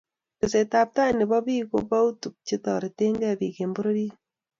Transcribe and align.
teset 0.39 0.71
ab 0.81 0.89
tai 0.95 1.11
ne 1.15 1.23
bo 1.29 1.37
biik 1.47 1.65
ko 1.71 1.77
pou 1.89 2.07
tuchye 2.21 2.57
toretokee 2.65 3.39
pik 3.39 3.55
eng 3.63 3.73
pororiet 3.75 4.15